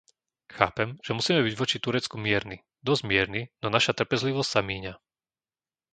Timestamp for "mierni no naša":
3.11-3.93